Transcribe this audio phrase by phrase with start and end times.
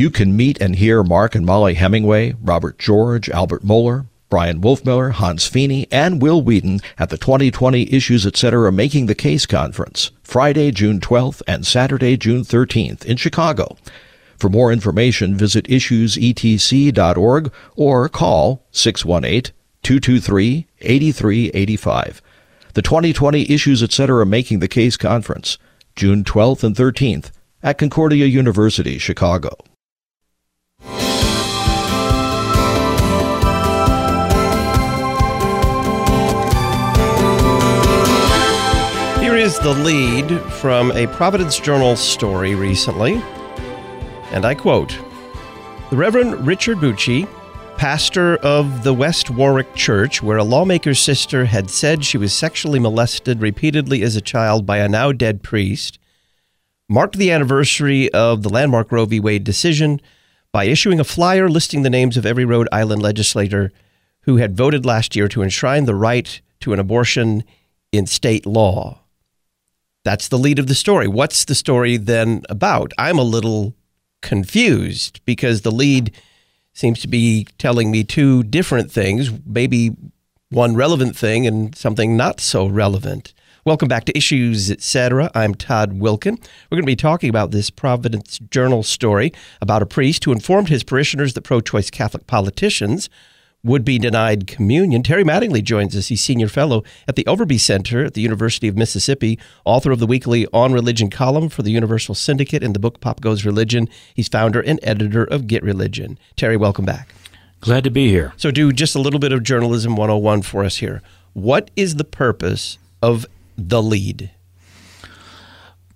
[0.00, 5.12] You can meet and hear Mark and Mollie Hemingway, Robert George, Albert Mohler, Bryan Wolfmueller,
[5.12, 8.72] Hans Fiene, and Will Weedon at the 2020 Issues Etc.
[8.72, 13.76] Making the Case Conference, Friday, June 12th and Saturday, June 13th in Chicago.
[14.38, 22.22] For more information, visit issuesetc.org or call 618 223 8385.
[22.72, 24.24] The 2020 Issues Etc.
[24.24, 25.58] Making the Case Conference,
[25.94, 27.32] June 12th and 13th
[27.62, 29.58] at Concordia University, Chicago.
[39.40, 43.14] Is the lead from a Providence Journal story recently,
[44.32, 44.94] and I quote
[45.88, 47.26] The Reverend Richard Bucci,
[47.78, 52.78] pastor of the West Warwick Church, where a lawmaker's sister had said she was sexually
[52.78, 55.98] molested repeatedly as a child by a now dead priest,
[56.86, 59.20] marked the anniversary of the landmark Roe v.
[59.20, 60.02] Wade decision
[60.52, 63.72] by issuing a flyer listing the names of every Rhode Island legislator
[64.24, 67.42] who had voted last year to enshrine the right to an abortion
[67.90, 68.99] in state law.
[70.02, 71.06] That's the lead of the story.
[71.06, 72.92] What's the story then about?
[72.96, 73.74] I'm a little
[74.22, 76.16] confused because the lead
[76.72, 79.90] seems to be telling me two different things, maybe
[80.48, 83.34] one relevant thing and something not so relevant.
[83.66, 85.30] Welcome back to Issues Etc.
[85.34, 86.38] I'm Todd Wilkin.
[86.70, 90.70] We're going to be talking about this Providence Journal story about a priest who informed
[90.70, 93.10] his parishioners that pro choice Catholic politicians
[93.62, 95.02] would be denied communion.
[95.02, 96.08] Terry Mattingly joins us.
[96.08, 100.06] He's senior fellow at the Overby Center at the University of Mississippi, author of the
[100.06, 103.88] weekly On Religion column for the Universal Syndicate and the book Pop Goes Religion.
[104.14, 106.18] He's founder and editor of Get Religion.
[106.36, 107.14] Terry, welcome back.
[107.60, 108.32] Glad to be here.
[108.38, 111.02] So, do just a little bit of journalism 101 for us here.
[111.34, 113.26] What is the purpose of
[113.58, 114.30] the lead?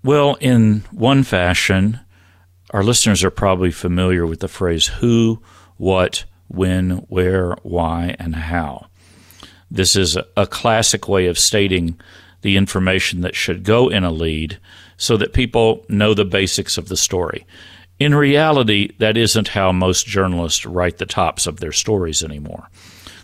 [0.03, 2.01] Well, in one fashion,
[2.71, 5.41] our listeners are probably familiar with the phrase who,
[5.79, 8.87] what, when, where, why, and how.
[9.71, 11.99] This is a classic way of stating
[12.43, 14.61] the information that should go in a lead
[14.97, 17.47] so that people know the basics of the story.
[17.99, 22.69] In reality, that isn't how most journalists write the tops of their stories anymore.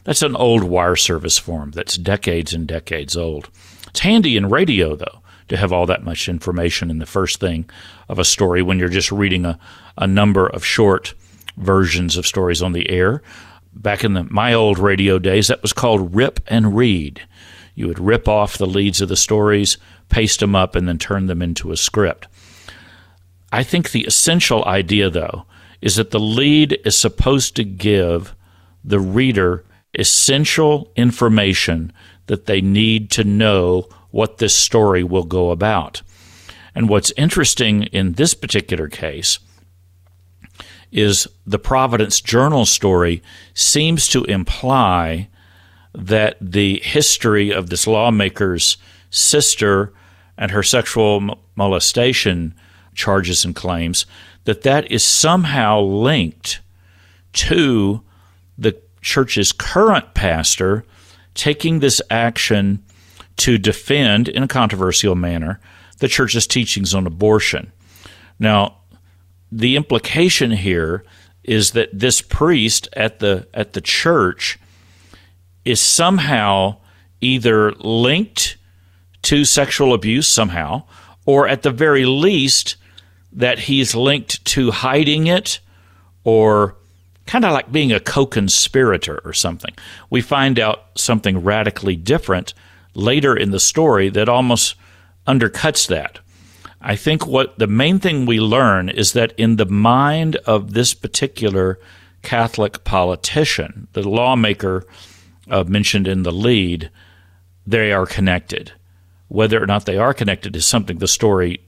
[0.04, 3.50] That's an old wire service form that's decades and decades old.
[3.88, 7.68] It's handy in radio, though, to have all that much information in the first thing
[8.08, 9.58] of a story when you're just reading a,
[9.98, 11.14] a number of short
[11.56, 13.22] versions of stories on the air.
[13.72, 17.22] Back in the, my old radio days, that was called rip and read.
[17.74, 19.78] You would rip off the leads of the stories,
[20.08, 22.26] paste them up, and then turn them into a script.
[23.52, 25.44] I think the essential idea, though,
[25.80, 28.34] is that the lead is supposed to give
[28.84, 29.64] the reader
[29.98, 31.92] essential information
[32.26, 36.02] that they need to know what this story will go about.
[36.74, 39.38] And what's interesting in this particular case
[40.92, 43.22] is the Providence Journal story
[43.54, 45.28] seems to imply
[45.94, 48.76] that the history of this lawmaker's
[49.10, 49.92] sister
[50.36, 52.54] and her sexual molestation
[52.94, 54.06] charges and claims
[54.44, 56.60] that that is somehow linked
[57.32, 58.02] to
[58.58, 60.84] the church's current pastor
[61.34, 62.82] taking this action
[63.36, 65.60] to defend in a controversial manner
[65.98, 67.72] the church's teachings on abortion.
[68.38, 68.79] Now,
[69.50, 71.04] the implication here
[71.44, 74.58] is that this priest at the at the church
[75.64, 76.76] is somehow
[77.20, 78.56] either linked
[79.22, 80.82] to sexual abuse somehow
[81.26, 82.76] or at the very least
[83.32, 85.60] that he's linked to hiding it
[86.24, 86.76] or
[87.26, 89.72] kind of like being a co-conspirator or something.
[90.08, 92.54] We find out something radically different
[92.94, 94.74] later in the story that almost
[95.26, 96.19] undercuts that.
[96.80, 100.94] I think what the main thing we learn is that in the mind of this
[100.94, 101.78] particular
[102.22, 104.86] Catholic politician, the lawmaker
[105.50, 106.90] uh, mentioned in the lead,
[107.66, 108.72] they are connected.
[109.28, 111.60] Whether or not they are connected is something the story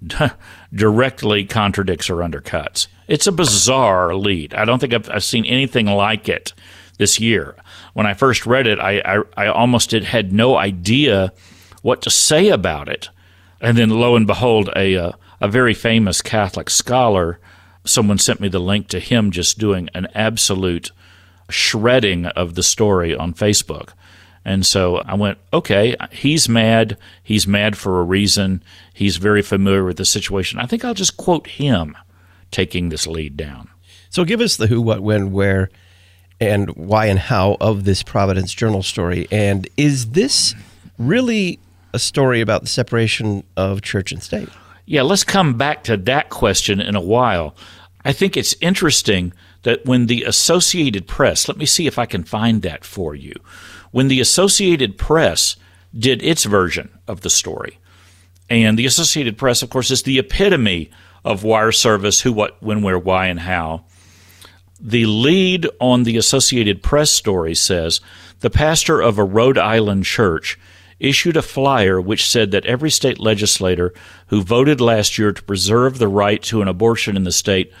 [0.74, 2.86] directly contradicts or undercuts.
[3.08, 4.54] It's a bizarre lead.
[4.54, 6.52] I don't think I've, I've, seen anything like it
[6.98, 7.56] this year.
[7.94, 11.32] When I first read it, I, I, I almost had no idea
[11.82, 13.08] what to say about it
[13.60, 17.38] and then lo and behold, a uh, a very famous Catholic scholar,
[17.84, 20.90] someone sent me the link to him just doing an absolute
[21.48, 23.90] shredding of the story on Facebook.
[24.44, 26.96] And so I went, okay, he's mad.
[27.22, 28.62] He's mad for a reason.
[28.94, 30.60] He's very familiar with the situation.
[30.60, 31.96] I think I'll just quote him
[32.50, 33.68] taking this lead down.
[34.08, 35.68] So give us the who, what, when, where,
[36.40, 39.26] and why and how of this Providence Journal story.
[39.32, 40.54] And is this
[40.96, 41.58] really
[41.96, 44.50] a story about the separation of church and state.
[44.84, 47.56] Yeah, let's come back to that question in a while.
[48.04, 49.32] I think it's interesting
[49.62, 53.32] that when the Associated Press, let me see if I can find that for you.
[53.90, 55.56] When the Associated Press
[55.98, 57.78] did its version of the story,
[58.50, 60.90] and the Associated Press, of course, is the epitome
[61.24, 63.84] of wire service who, what, when, where, why, and how.
[64.78, 68.02] The lead on the Associated Press story says
[68.40, 70.58] the pastor of a Rhode Island church
[70.98, 73.92] issued a flyer which said that every state legislator
[74.28, 77.72] who voted last year to preserve the right to an abortion in the state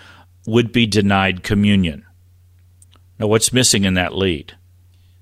[0.46, 2.04] would be denied communion.
[3.18, 4.56] Now, what's missing in that lead?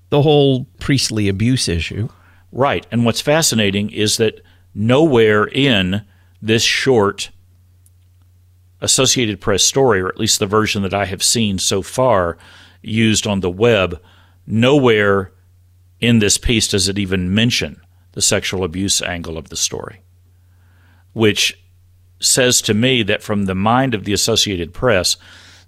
[0.09, 2.09] The whole priestly abuse issue.
[2.51, 2.85] Right.
[2.91, 4.41] And what's fascinating is that
[4.73, 6.05] nowhere in
[6.41, 7.31] this short
[8.81, 12.37] Associated Press story, or at least the version that I have seen so far
[12.81, 13.99] used on the web,
[14.45, 15.31] nowhere
[15.99, 17.81] in this piece does it even mention
[18.15, 20.01] the sexual abuse angle of the story,
[21.13, 21.57] which
[22.19, 25.17] says to me that from the mind of the Associated Press,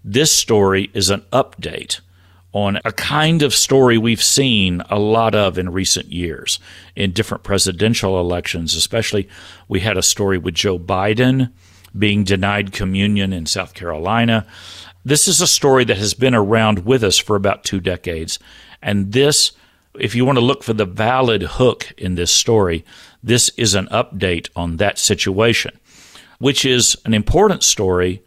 [0.03, 1.99] this story is an update
[2.53, 6.59] on a kind of story we've seen a lot of in recent years
[6.95, 9.27] in different presidential elections, especially
[9.67, 11.51] we had a story with Joe Biden
[11.97, 14.45] being denied communion in South Carolina.
[15.03, 18.39] This is a story that has been around with us for about two decades.
[18.81, 19.51] And this,
[19.99, 22.85] if you want to look for the valid hook in this story,
[23.23, 25.79] this is an update on that situation,
[26.39, 28.23] which is an important story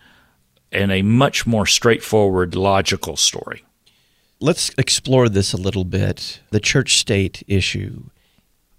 [0.72, 3.64] and a much more straightforward, logical story.
[4.40, 8.04] Let's explore this a little bit the church state issue.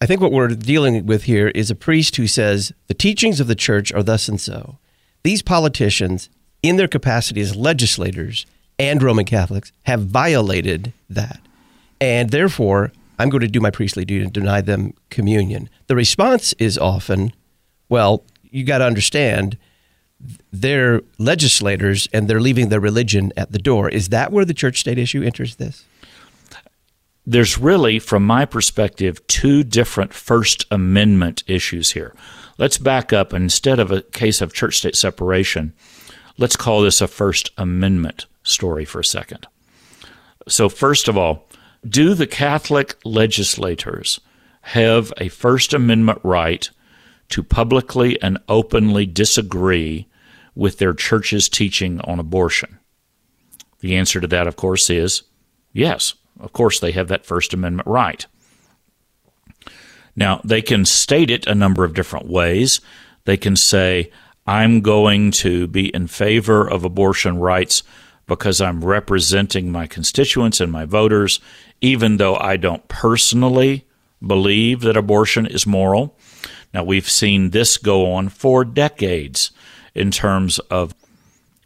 [0.01, 3.47] I think what we're dealing with here is a priest who says the teachings of
[3.47, 4.79] the church are thus and so.
[5.23, 6.29] These politicians,
[6.63, 8.47] in their capacity as legislators
[8.79, 11.39] and Roman Catholics, have violated that.
[12.01, 15.69] And therefore, I'm going to do my priestly duty and deny them communion.
[15.85, 17.31] The response is often,
[17.87, 19.57] well, you got to understand
[20.51, 23.87] they're legislators and they're leaving their religion at the door.
[23.87, 25.85] Is that where the church state issue enters this?
[27.25, 32.15] There's really, from my perspective, two different First Amendment issues here.
[32.57, 33.31] Let's back up.
[33.31, 35.73] Instead of a case of church state separation,
[36.39, 39.45] let's call this a First Amendment story for a second.
[40.47, 41.47] So, first of all,
[41.87, 44.19] do the Catholic legislators
[44.61, 46.69] have a First Amendment right
[47.29, 50.07] to publicly and openly disagree
[50.53, 52.77] with their church's teaching on abortion?
[53.79, 55.23] The answer to that, of course, is
[55.73, 56.13] yes.
[56.39, 58.25] Of course, they have that First Amendment right.
[60.15, 62.81] Now, they can state it a number of different ways.
[63.25, 64.11] They can say,
[64.45, 67.83] I'm going to be in favor of abortion rights
[68.31, 71.41] because I'm representing my constituents and my voters,
[71.81, 73.85] even though I don't personally
[74.25, 76.17] believe that abortion is moral.
[76.73, 79.51] Now, we've seen this go on for decades
[79.93, 80.95] in terms of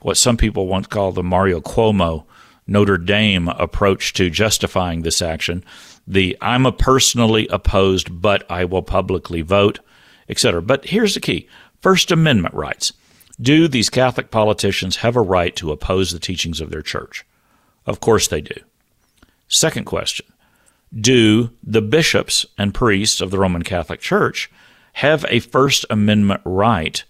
[0.01, 2.25] what some people want to call the Mario Cuomo
[2.65, 5.63] Notre Dame approach to justifying this action.
[6.07, 9.81] The I'm a personally opposed, but I will publicly vote,
[10.27, 10.63] etc.
[10.63, 11.47] But here's the key
[11.79, 12.91] First Amendment rights.
[13.39, 17.25] Do these Catholic politicians have a right to oppose the teachings of their church?
[17.85, 18.55] Of course they do.
[19.47, 20.25] Second question
[20.97, 24.49] Do the bishops and priests of the Roman Catholic Church
[24.93, 27.03] have a First Amendment right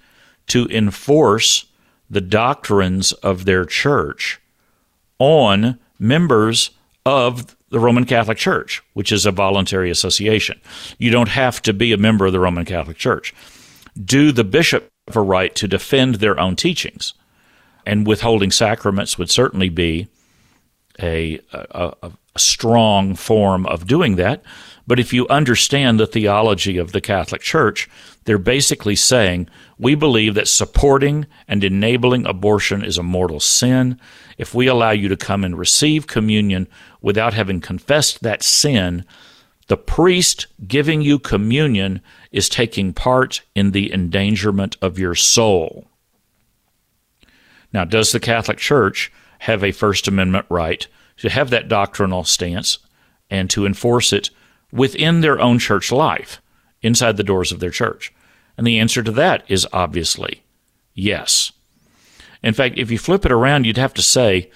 [0.48, 1.66] to enforce
[2.10, 4.40] the doctrines of their church
[5.20, 6.72] on members
[7.06, 10.60] of the Roman Catholic Church, which is a voluntary association.
[10.98, 13.34] You don't have to be a member of the Roman Catholic Church.
[14.04, 17.14] Do the bishop have a right to defend their own teachings?
[17.86, 20.08] And withholding sacraments would certainly be
[21.00, 24.44] a, a, a strong form of doing that.
[24.88, 27.90] But if you understand the theology of the Catholic Church,
[28.26, 34.00] they're basically saying we believe that supporting and enabling abortion is a mortal sin.
[34.38, 36.68] If we allow you to come and receive communion
[37.02, 39.06] without having confessed that sin,
[39.68, 42.02] the priest giving you communion
[42.36, 45.88] is taking part in the endangerment of your soul.
[47.72, 50.86] Now, does the Catholic Church have a First Amendment right
[51.20, 52.80] to have that doctrinal stance
[53.30, 54.32] and to enforce it
[54.70, 56.42] within their own church life,
[56.82, 58.14] inside the doors of their church?
[58.58, 60.44] And the answer to that is obviously
[60.94, 61.54] yes.
[62.44, 64.52] In fact, if you flip it around, you'd have to say,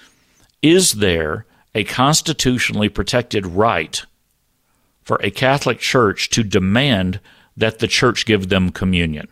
[0.60, 4.04] is there a constitutionally protected right
[5.02, 7.20] for a Catholic church to demand
[7.60, 9.28] that the church give them communion?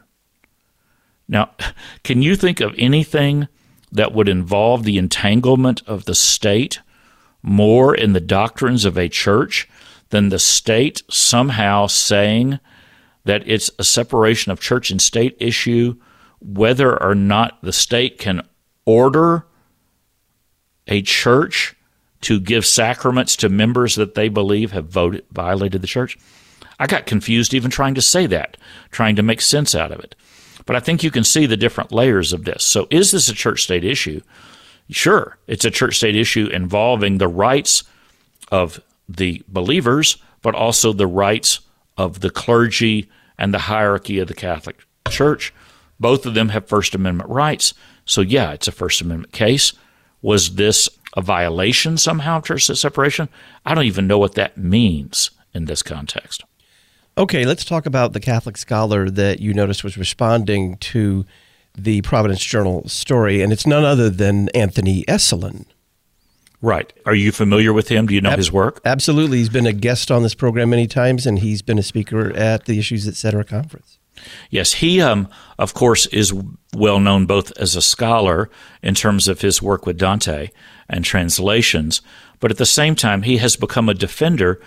[1.29, 1.51] Now,
[2.05, 3.49] can you think of anything
[3.91, 6.81] that would involve the entanglement of the state
[7.43, 9.69] more in the doctrines of a church
[10.11, 12.59] than the state somehow saying
[13.25, 15.95] that it's a separation of church and state issue,
[16.41, 18.43] whether or not the state can
[18.85, 19.47] order
[20.87, 21.75] a church
[22.23, 26.19] to give sacraments to members that they believe have voted violated the church?
[26.79, 28.57] I got confused even trying to say that,
[28.91, 30.15] trying to make sense out of it.
[30.65, 32.65] But I think you can see the different layers of this.
[32.65, 34.21] So, is this a church state issue?
[34.91, 37.85] Sure, it's a church state issue involving the rights
[38.51, 41.61] of the believers, but also the rights
[41.97, 43.09] of the clergy
[43.39, 45.53] and the hierarchy of the Catholic Church.
[46.01, 47.75] Both of them have First Amendment rights.
[48.05, 49.73] So, yeah, it's a First Amendment case.
[50.23, 53.29] Was this a violation somehow of church separation?
[53.65, 56.45] I don't even know what that means in this context.
[57.19, 61.27] Okay, let's talk about the Catholic scholar that you noticed was responding to
[61.77, 65.65] the Providence Journal story, and it's none other than Anthony Esolen.
[66.63, 66.93] Right.
[67.07, 68.07] Are you familiar with him?
[68.07, 68.81] Do you know Ab- his work?
[68.85, 69.39] Absolutely.
[69.39, 72.67] He's been a guest on this program many times, and he's been a speaker at
[72.67, 73.43] the Issues Etc.
[73.43, 73.99] conference.
[74.49, 76.33] Yes, he, um, of course, is
[76.73, 78.49] well known both as a scholar
[78.81, 80.51] in terms of his work with Dante
[80.89, 82.01] and translations,
[82.39, 84.61] but at the same time, he has become a defender,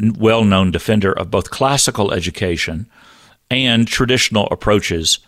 [0.00, 2.88] well known defender of both classical education
[3.50, 5.18] and traditional approaches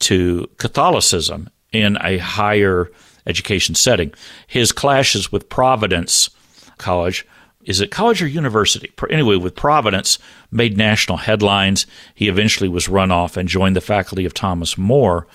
[0.00, 2.90] to Catholicism in a higher
[3.26, 4.12] education setting.
[4.46, 6.30] His clashes with Providence
[6.78, 7.26] College
[7.66, 8.92] is it college or university?
[9.10, 10.20] Anyway, with Providence,
[10.52, 11.84] made national headlines.
[12.14, 15.26] He eventually was run off and joined the faculty of Thomas More.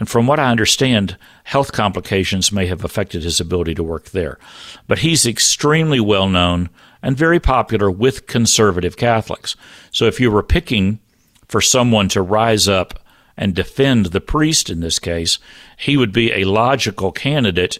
[0.00, 4.40] And from what I understand, health complications may have affected his ability to work there.
[4.88, 6.68] But he's extremely well known
[7.02, 9.56] and very popular with conservative Catholics.
[9.90, 11.00] So if you were picking
[11.48, 12.98] for someone to rise up
[13.36, 15.38] and defend the priest in this case,
[15.76, 17.78] he would be a logical candidate.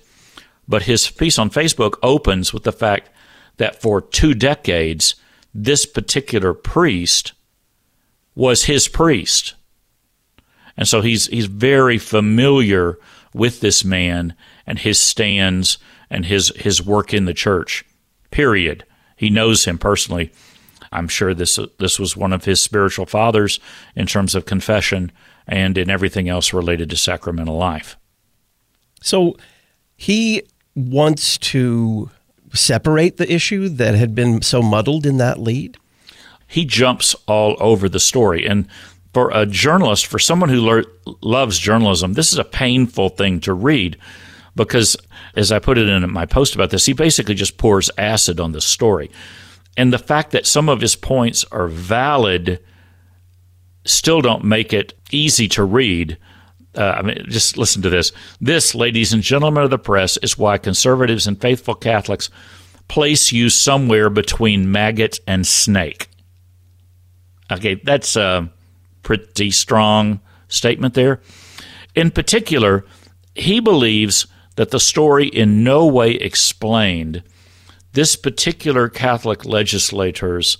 [0.66, 3.10] But his piece on Facebook opens with the fact
[3.58, 5.14] that for two decades,
[5.54, 7.32] this particular priest
[8.34, 9.54] was his priest.
[10.76, 12.98] And so he's he's very familiar
[13.34, 14.34] with this man
[14.66, 17.84] and his stands and his his work in the church.
[18.30, 18.84] Period.
[19.22, 20.32] He knows him personally.
[20.90, 23.60] I'm sure this this was one of his spiritual fathers
[23.94, 25.12] in terms of confession
[25.46, 27.96] and in everything else related to sacramental life.
[29.00, 29.36] So
[29.96, 30.42] he
[30.74, 32.10] wants to
[32.52, 35.76] separate the issue that had been so muddled in that lead?
[36.48, 38.44] He jumps all over the story.
[38.44, 38.66] And
[39.14, 43.54] for a journalist, for someone who le- loves journalism, this is a painful thing to
[43.54, 43.96] read
[44.54, 44.96] because,
[45.34, 48.52] as I put it in my post about this, he basically just pours acid on
[48.52, 49.10] the story.
[49.76, 52.60] And the fact that some of his points are valid
[53.84, 56.18] still don't make it easy to read
[56.74, 58.12] uh, I mean, just listen to this.
[58.40, 62.30] This, ladies and gentlemen of the press, is why conservatives and faithful Catholics
[62.88, 66.08] place you somewhere between maggot and snake.
[67.50, 68.50] Okay, that's a
[69.02, 71.20] pretty strong statement there.
[71.94, 72.84] In particular,
[73.34, 77.22] he believes that the story in no way explained
[77.92, 80.58] this particular Catholic legislator's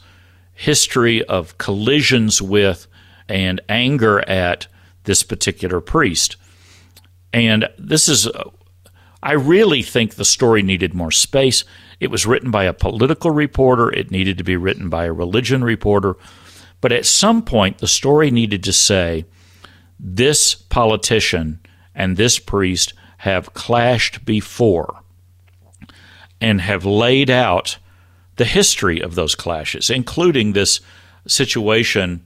[0.55, 2.87] history of collisions with
[3.29, 4.67] and anger at
[5.05, 6.37] this particular priest.
[7.33, 8.51] And this is, uh,
[9.23, 11.65] I really think the story needed more space.
[12.01, 15.65] It was written by a political reporter, it needed to be written by a religion
[15.65, 16.17] reporter.
[16.81, 19.25] But at some point, the story needed to say
[19.99, 21.61] this politician
[21.95, 22.93] and this priest
[23.23, 25.01] have clashed before
[26.41, 27.79] and have laid out
[28.35, 30.81] the history of those clashes, including this
[31.25, 32.25] situation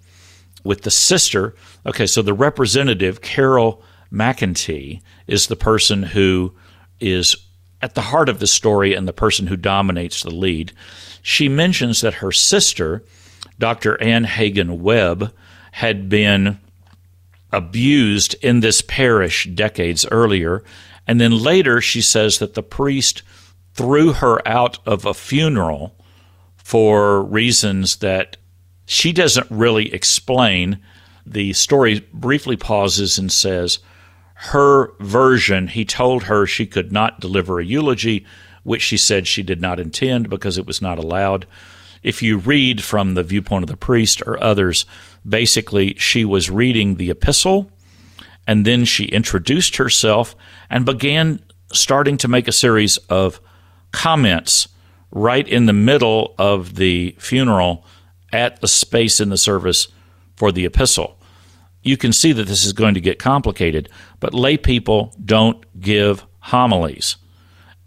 [0.65, 1.55] with the sister.
[1.85, 6.55] Okay, so the representative, Carol McEntee, is the person who
[6.99, 7.37] is
[7.83, 10.73] at the heart of the story and the person who dominates the lead.
[11.21, 13.05] She mentions that her sister,
[13.59, 14.01] Dr.
[14.01, 15.31] Ann Hagan Webb,
[15.73, 16.59] had been
[17.53, 20.63] abused in this parish decades earlier.
[21.07, 23.23] And then later, she says that the priest
[23.75, 25.97] threw her out of a funeral
[26.57, 28.37] for reasons that
[28.87, 30.79] she doesn't really explain.
[31.25, 33.79] The story briefly pauses and says,
[34.39, 38.27] her version, he told her she could not deliver a eulogy,
[38.65, 41.47] which she said she did not intend because it was not allowed.
[42.07, 44.87] If you read from the viewpoint of the priest or others,
[45.29, 47.69] basically she was reading the epistle
[48.47, 50.37] and then she introduced herself
[50.71, 51.41] and began
[51.73, 53.41] starting to make a series of
[53.91, 54.69] comments
[55.11, 57.85] right in the middle of the funeral
[58.33, 59.89] at the space in the service
[60.37, 61.19] for the epistle.
[61.83, 63.89] You can see that this is going to get complicated,
[64.21, 67.17] but lay people don't give homilies,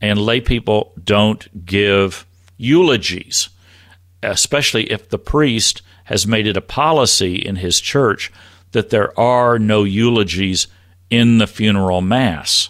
[0.02, 2.26] and lay people don't give
[2.58, 3.48] eulogies,
[4.24, 8.32] especially if the priest has made it a policy in his church
[8.72, 10.68] that there are no eulogies
[11.10, 12.70] in the funeral mass.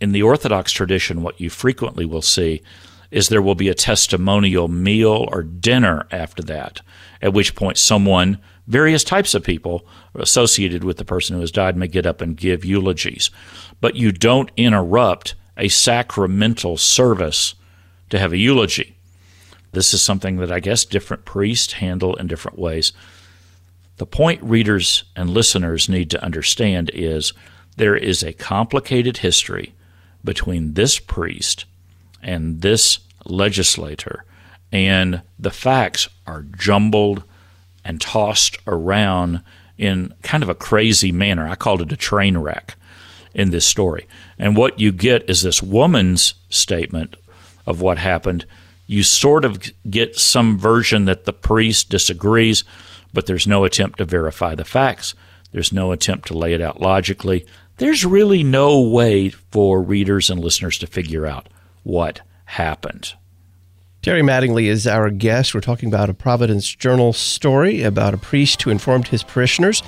[0.00, 2.62] In the Orthodox tradition, what you frequently will see
[3.10, 6.80] is there will be a testimonial meal or dinner after that,
[7.22, 11.76] at which point someone, various types of people associated with the person who has died,
[11.76, 13.30] may get up and give eulogies.
[13.80, 17.54] But you don't interrupt a sacramental service
[18.10, 18.95] to have a eulogy.
[19.76, 22.94] This is something that I guess different priests handle in different ways.
[23.98, 27.34] The point readers and listeners need to understand is
[27.76, 29.74] there is a complicated history
[30.24, 31.66] between this priest
[32.22, 34.24] and this legislator,
[34.72, 37.24] and the facts are jumbled
[37.84, 39.42] and tossed around
[39.76, 41.46] in kind of a crazy manner.
[41.46, 42.76] I called it a train wreck
[43.34, 44.06] in this story.
[44.38, 47.14] And what you get is this woman's statement
[47.66, 48.46] of what happened.
[48.86, 52.64] You sort of get some version that the priest disagrees,
[53.12, 55.14] but there's no attempt to verify the facts.
[55.52, 57.46] There's no attempt to lay it out logically.
[57.78, 61.48] There's really no way for readers and listeners to figure out
[61.82, 63.14] what happened.
[64.02, 65.52] Terry Mattingly is our guest.
[65.52, 69.82] We're talking about a Providence Journal story about a priest who informed his parishioners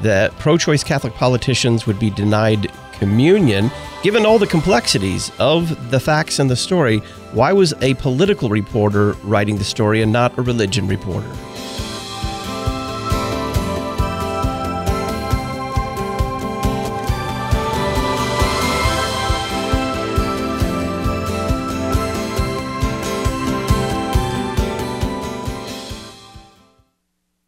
[0.00, 3.70] that pro choice Catholic politicians would be denied communion.
[4.04, 6.98] Given all the complexities of the facts and the story,
[7.32, 11.30] why was a political reporter writing the story and not a religion reporter?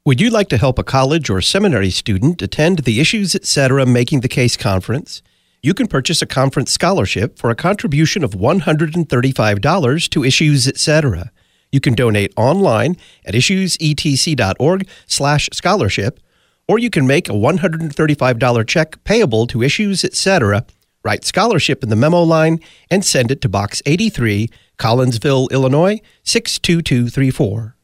[0.04, 3.87] Would you like to help a college or seminary student attend the Issues Etc.
[3.87, 5.23] Making the Case conference?
[5.64, 11.31] You can purchase a conference scholarship for a contribution of $135 to Issues Etc.
[11.71, 16.19] You can donate online at issuesetc.org slash scholarship,
[16.66, 20.66] or you can make a $135 check payable to Issues Etc.,
[21.04, 22.59] write scholarship in the memo line,
[22.90, 27.76] and send it to Box 83, Collinsville, Illinois 62234.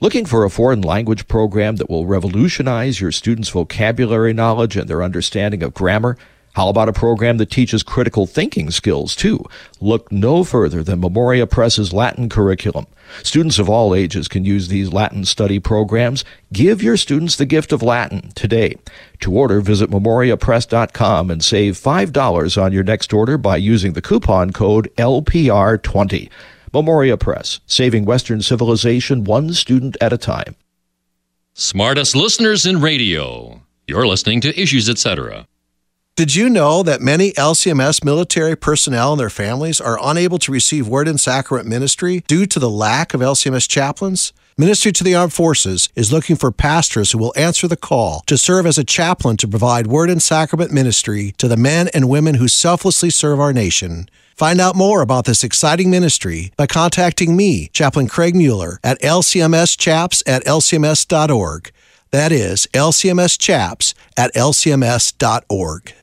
[0.00, 5.02] Looking for a foreign language program that will revolutionize your students' vocabulary knowledge and their
[5.02, 6.16] understanding of grammar?
[6.54, 9.44] How about a program that teaches critical thinking skills, too?
[9.80, 12.86] Look no further than Memoria Press's Latin curriculum.
[13.22, 16.24] Students of all ages can use these Latin study programs.
[16.52, 18.76] Give your students the gift of Latin today.
[19.20, 24.52] To order, visit memoriapress.com and save $5 on your next order by using the coupon
[24.52, 26.30] code LPR20.
[26.72, 30.56] Memoria Press, saving Western civilization one student at a time.
[31.52, 33.62] Smartest listeners in radio.
[33.86, 35.46] You're listening to Issues Etc.
[36.20, 40.86] Did you know that many LCMS military personnel and their families are unable to receive
[40.86, 44.34] Word and Sacrament ministry due to the lack of LCMS chaplains?
[44.58, 48.36] Ministry to the Armed Forces is looking for pastors who will answer the call to
[48.36, 52.34] serve as a chaplain to provide Word and Sacrament ministry to the men and women
[52.34, 54.06] who selflessly serve our nation.
[54.36, 60.22] Find out more about this exciting ministry by contacting me, Chaplain Craig Muehler, at lcmschaps
[60.26, 61.72] at lcms.org.
[62.10, 65.94] That is lcmschaps at lcms.org.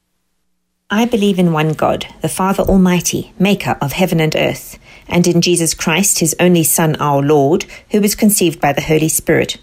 [0.89, 5.41] I believe in one God, the Father Almighty, maker of heaven and earth, and in
[5.41, 9.57] Jesus Christ, his only Son, our Lord, who was conceived by the Holy Spirit.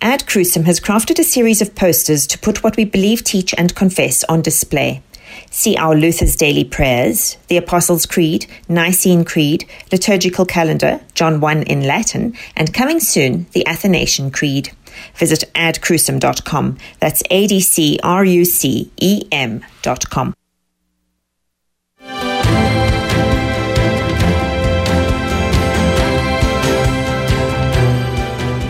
[0.00, 3.74] Ad Crucem has crafted a series of posters to put what we believe, teach, and
[3.74, 5.02] confess on display.
[5.50, 11.82] See our Luther's Daily Prayers, the Apostles' Creed, Nicene Creed, Liturgical Calendar, John 1 in
[11.82, 14.70] Latin, and coming soon, the Athanasian Creed.
[15.14, 16.76] Visit adcrucem.com.
[17.00, 20.34] That's A D C R U C E M.com.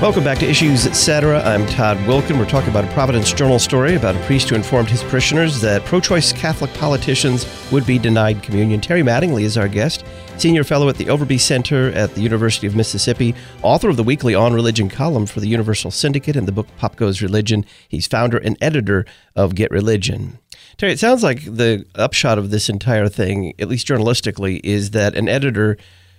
[0.08, 1.42] Welcome back to Issues Etc.
[1.44, 2.38] I'm Todd Wilkin.
[2.38, 5.84] We're talking about a Providence Journal story about a priest who informed his parishioners that
[5.84, 8.80] pro choice Catholic politicians would be denied communion.
[8.80, 10.06] Terry Mattingly is our guest,
[10.38, 14.34] senior fellow at the Overby Center at the University of Mississippi, author of the weekly
[14.34, 17.66] On Religion column for the Universal Syndicate and the book Pop Goes Religion.
[17.86, 19.04] He's founder and editor
[19.36, 20.38] of Get Religion.
[20.78, 25.14] Terry, it sounds like the upshot of this entire thing, at least journalistically, is that
[25.14, 25.76] an editor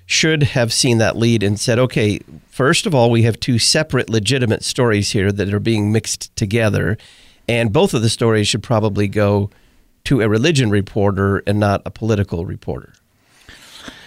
[0.10, 4.10] should have seen that lead and said, okay, first of all, we have two separate
[4.10, 6.98] legitimate stories here that are being mixed together.
[7.48, 9.52] And both of the stories should probably go
[10.06, 12.94] to a religion reporter and not a political reporter.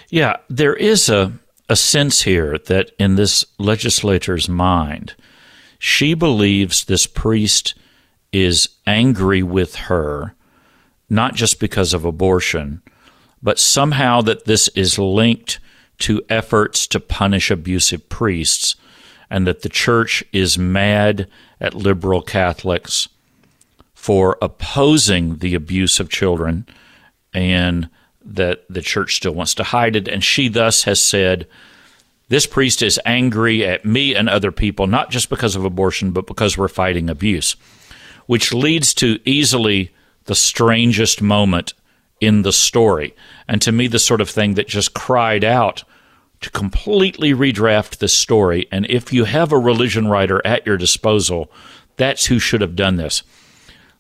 [0.09, 1.35] Yeah, there is a,
[1.69, 5.15] a sense here that in this legislator's mind,
[5.79, 7.77] she believes this priest
[8.33, 10.35] is angry with her,
[11.09, 12.83] not just because of abortion,
[13.41, 15.61] but somehow that this is linked
[15.99, 18.77] to efforts to punish abusive priests,
[19.31, 21.29] and that the church is mad
[21.61, 23.09] at liberal Catholics
[23.95, 26.67] for opposing the abuse of children
[27.33, 27.89] and
[28.25, 30.09] that the church still wants to hide it.
[30.09, 31.47] And she thus has said,
[32.29, 36.27] This priest is angry at me and other people, not just because of abortion, but
[36.27, 37.57] because we're fighting abuse,
[38.27, 39.93] which leads to easily
[40.25, 41.75] the strangest moment
[42.23, 43.15] in the story.
[43.49, 45.83] And to me, the sort of thing that just cried out
[46.41, 48.69] to completely redraft this story.
[48.71, 51.51] And if you have a religion writer at your disposal,
[51.97, 53.25] that's who should have done this.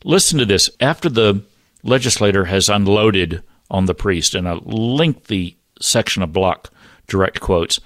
[0.04, 0.70] Listen to this.
[0.80, 1.42] After the
[1.82, 6.70] legislator has unloaded on the priest in a lengthy section of block
[7.08, 7.80] direct quotes,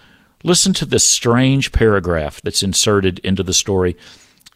[0.44, 3.96] listen to this strange paragraph that's inserted into the story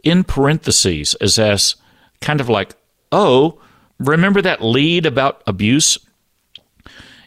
[0.04, 1.76] in parentheses as as
[2.20, 2.74] kind of like,
[3.12, 3.58] oh,
[4.00, 5.98] remember that lead about abuse?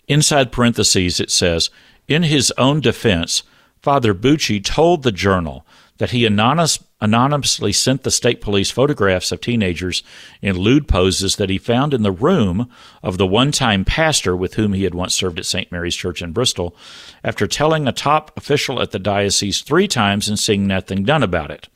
[0.07, 1.69] Inside parentheses, it says,
[2.07, 3.43] in his own defense,
[3.81, 5.65] Father Bucci told the journal
[5.97, 10.03] that he anonymous, anonymously sent the state police photographs of teenagers
[10.41, 12.69] in lewd poses that he found in the room
[13.01, 15.71] of the one time pastor with whom he had once served at St.
[15.71, 16.75] Mary's Church in Bristol,
[17.23, 21.51] after telling a top official at the diocese three times and seeing nothing done about
[21.51, 21.69] it.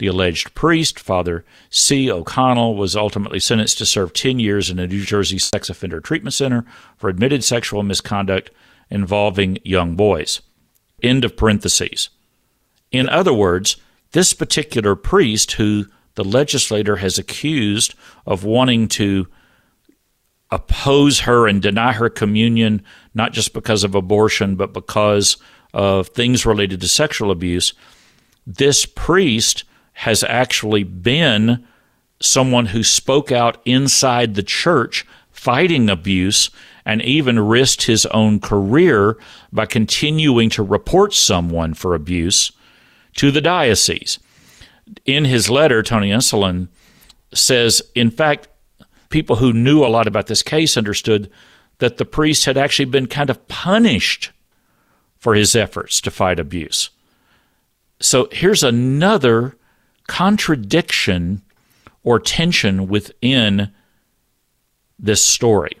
[0.00, 2.10] The alleged priest, Father C.
[2.10, 6.32] O'Connell, was ultimately sentenced to serve 10 years in a New Jersey sex offender treatment
[6.32, 6.64] center
[6.96, 8.50] for admitted sexual misconduct
[8.88, 10.40] involving young boys.
[11.02, 12.08] End of parentheses.
[12.90, 13.76] In other words,
[14.12, 15.84] this particular priest who
[16.14, 19.26] the legislator has accused of wanting to
[20.50, 22.82] oppose her and deny her communion,
[23.12, 25.36] not just because of abortion, but because
[25.74, 27.74] of things related to sexual abuse,
[28.46, 29.64] this priest
[30.00, 31.62] has actually been
[32.20, 36.48] someone who spoke out inside the church fighting abuse
[36.86, 39.18] and even risked his own career
[39.52, 42.50] by continuing to report someone for abuse
[43.14, 44.18] to the diocese.
[45.04, 46.68] In his letter, Tony Esolen
[47.34, 48.48] says, in fact,
[49.10, 51.30] people who knew a lot about this case understood
[51.76, 54.30] that the priest had actually been kind of punished
[55.18, 56.88] for his efforts to fight abuse.
[58.00, 59.56] So here's another
[60.10, 61.40] contradiction
[62.02, 63.72] or tension within
[64.98, 65.78] this story.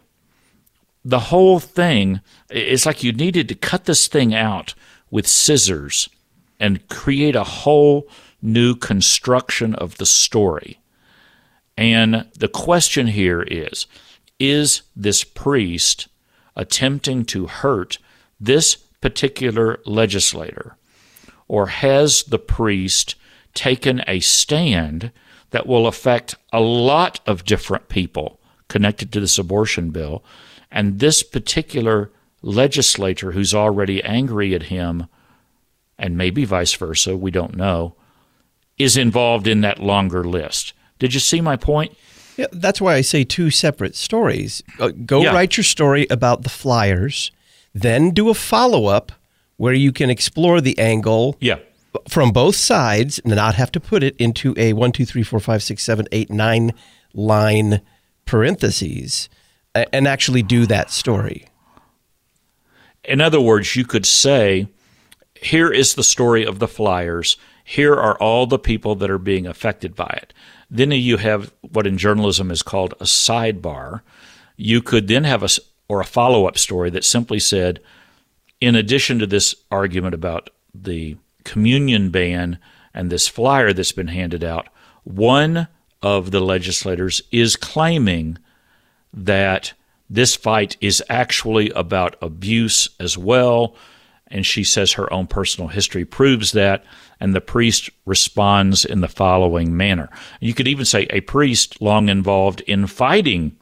[1.04, 4.74] The whole thing is like you needed to cut this thing out
[5.10, 6.08] with scissors
[6.60, 8.08] and create a whole
[8.40, 10.78] new construction of the story.
[11.76, 13.88] And the question here is
[14.38, 16.06] Is this priest
[16.54, 17.98] attempting to hurt
[18.38, 20.76] this particular legislator?
[21.48, 23.16] Or has the priest
[23.54, 25.12] taken a stand
[25.50, 30.24] that will affect a lot of different people connected to this abortion bill.
[30.70, 32.10] And this particular
[32.42, 35.06] legislator who's already angry at him,
[35.98, 37.96] and maybe vice versa, we don't know,
[38.78, 40.72] is involved in that longer list.
[40.98, 41.96] Did you see my point?
[42.36, 44.62] Yeah, that's why I say two separate stories.
[44.78, 45.34] Uh, go yeah.
[45.34, 47.30] write your story about the flyers,
[47.74, 49.12] then do a follow up
[49.56, 51.58] where you can explore the angle yeah.
[52.08, 55.40] From both sides and not have to put it into a one, two, three, four,
[55.40, 56.72] five, six, seven, eight, nine
[57.14, 57.80] line
[58.24, 59.28] parentheses
[59.74, 61.46] and actually do that story.
[63.04, 64.68] In other words, you could say,
[65.34, 67.36] here is the story of the flyers.
[67.64, 70.34] Here are all the people that are being affected by it.
[70.70, 74.02] Then you have what in journalism is called a sidebar.
[74.56, 75.48] You could then have a
[75.88, 77.80] or a follow up story that simply said,
[78.60, 82.58] in addition to this argument about the communion ban
[82.94, 84.68] and this flyer that's been handed out,
[85.04, 85.68] one
[86.02, 88.38] of the legislators is claiming
[89.12, 89.72] that
[90.08, 93.76] this fight is actually about abuse as well.
[94.26, 96.84] And she says her own personal history proves that.
[97.20, 100.08] And the priest responds in the following manner.
[100.40, 103.56] You could even say a priest long involved in fighting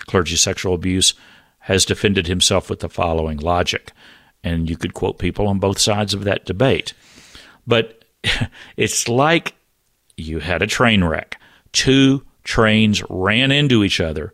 [0.00, 1.14] clergy sexual abuse
[1.60, 3.92] has defended himself with the following logic.
[4.42, 6.92] And you could quote people on both sides of that debate.
[7.66, 8.04] But
[8.76, 9.54] it's like
[10.16, 11.38] you had a train wreck
[11.74, 14.32] two trains ran into each other.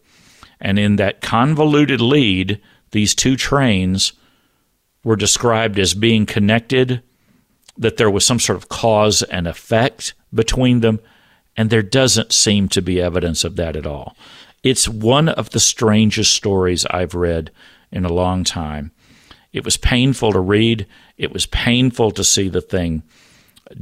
[0.61, 2.61] And in that convoluted lead,
[2.93, 4.13] these two trains
[5.03, 7.03] were described as being connected,
[7.79, 11.01] that there was some sort of cause and effect between them.
[11.57, 14.15] And there doesn't seem to be evidence of that at all.
[14.63, 17.51] It's one of the strangest stories I've read
[17.91, 18.93] in a long time.
[19.53, 20.87] It was painful to read.
[21.17, 23.03] It was painful to see the thing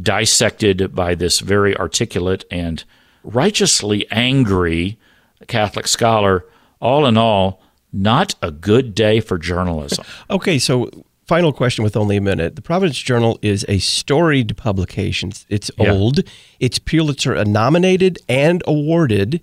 [0.00, 2.84] dissected by this very articulate and
[3.22, 4.98] righteously angry
[5.46, 6.44] Catholic scholar.
[6.80, 7.60] All in all,
[7.92, 10.04] not a good day for journalism.
[10.30, 10.90] okay, so
[11.26, 12.54] final question with only a minute.
[12.56, 15.32] The Providence Journal is a storied publication.
[15.48, 16.18] It's old.
[16.18, 16.32] Yeah.
[16.60, 19.40] It's Pulitzer nominated and awarded.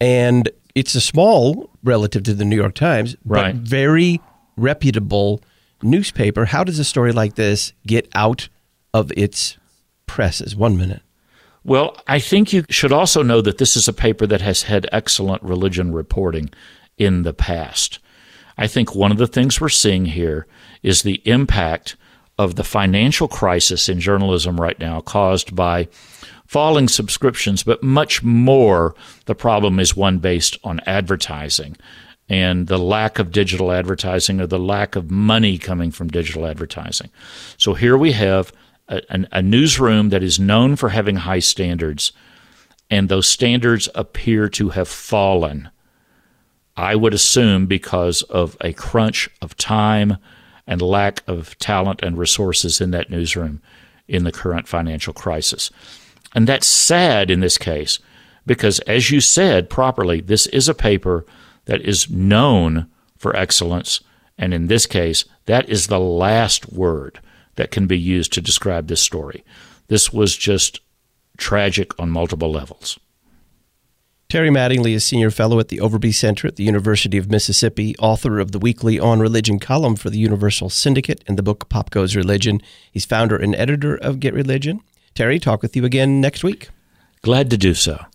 [0.00, 3.54] And it's a small relative to the New York Times, Right.
[3.54, 4.20] but very
[4.56, 5.42] reputable
[5.82, 6.46] newspaper.
[6.46, 8.48] How does a story like this get out
[8.94, 9.58] of its
[10.06, 10.54] presses?
[10.56, 11.02] One minute.
[11.64, 14.88] Well, I think you should also know that this is a paper that has had
[14.90, 16.50] excellent religion reporting
[16.98, 17.98] in the past.
[18.58, 20.46] I think one of the things we're seeing here
[20.82, 21.96] is the impact
[22.38, 25.88] of the financial crisis in journalism right now caused by
[26.46, 28.94] falling subscriptions, but much more
[29.26, 31.76] the problem is one based on advertising
[32.28, 37.10] and the lack of digital advertising or the lack of money coming from digital advertising.
[37.56, 38.52] So here we have
[38.88, 39.00] a,
[39.32, 42.12] a newsroom that is known for having high standards,
[42.90, 45.70] and those standards appear to have fallen.
[46.76, 50.16] I would assume because of a crunch of time
[50.66, 53.60] and lack of talent and resources in that newsroom
[54.08, 55.70] in the current financial crisis.
[56.34, 57.98] And that's sad in this case
[58.46, 61.26] because, as you said properly, this is a paper
[61.66, 64.00] that is known for excellence.
[64.38, 67.20] And in this case, that is the last word
[67.56, 69.44] that can be used to describe this story.
[69.88, 70.80] This was just
[71.36, 72.98] tragic on multiple levels.
[74.28, 78.38] Terry Mattingly is Senior Fellow at the Overby Center at the University of Mississippi, author
[78.38, 82.16] of the weekly On Religion column for the Universal Syndicate and the book Pop Goes
[82.16, 82.62] Religion.
[82.90, 84.80] He's founder and editor of Get Religion.
[85.14, 86.70] Terry, talk with you again next week.
[87.20, 88.06] Glad to do so.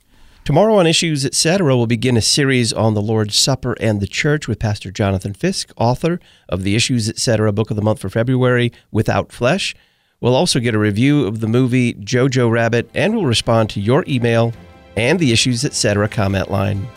[0.47, 4.47] Tomorrow on Issues Etc., we'll begin a series on the Lord's Supper and the Church
[4.47, 7.51] with Pastor Jonathan Fisk, author of the Issues Etc.
[7.51, 9.75] book of the month for February, Without Flesh.
[10.21, 14.05] We'll also get a review of the movie Jojo Rabbit, and we'll respond to your
[14.07, 14.53] email
[14.95, 16.07] and the Issues Etc.
[16.07, 16.87] comment line.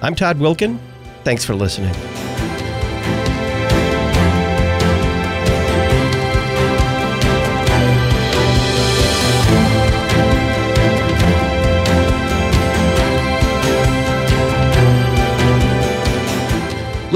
[0.00, 0.78] I'm Todd Wilkin.
[1.24, 1.92] Thanks for listening.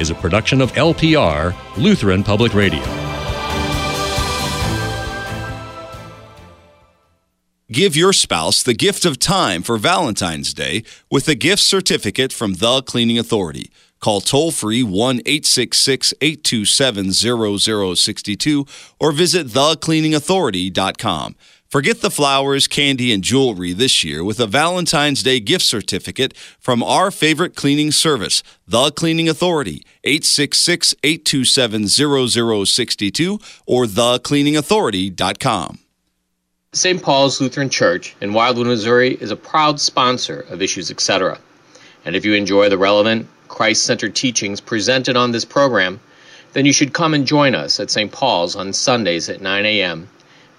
[0.00, 2.82] is a production of LPR, Lutheran Public Radio.
[7.72, 12.54] Give your spouse the gift of time for Valentine's Day with a gift certificate from
[12.54, 13.70] The Cleaning Authority.
[14.00, 18.66] Call toll free 1 866 827 0062
[19.00, 21.36] or visit thecleaningauthority.com.
[21.74, 26.84] Forget the flowers, candy, and jewelry this year with a Valentine's Day gift certificate from
[26.84, 35.80] our favorite cleaning service, The Cleaning Authority, 866 827 0062 or thecleaningauthority.com.
[36.74, 37.02] St.
[37.02, 41.36] Paul's Lutheran Church in Wildwood, Missouri is a proud sponsor of Issues Etc.
[42.04, 45.98] And if you enjoy the relevant, Christ centered teachings presented on this program,
[46.52, 48.12] then you should come and join us at St.
[48.12, 50.08] Paul's on Sundays at 9 a.m.,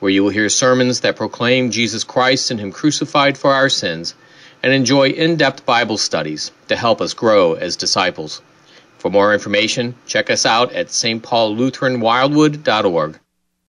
[0.06, 4.14] where you will hear sermons that proclaim Jesus Christ and Him crucified for our sins,
[4.62, 8.44] and enjoy in depth Bible studies to help us grow as disciples.
[9.00, 13.20] For more information, check us out at stpaullutheranwildwood.org.